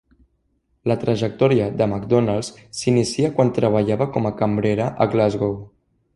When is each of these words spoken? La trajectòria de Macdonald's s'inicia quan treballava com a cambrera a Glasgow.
La 0.91 0.95
trajectòria 1.03 1.67
de 1.81 1.87
Macdonald's 1.91 2.49
s'inicia 2.79 3.31
quan 3.37 3.53
treballava 3.59 4.09
com 4.17 4.31
a 4.31 4.35
cambrera 4.43 4.89
a 5.07 5.11
Glasgow. 5.15 5.57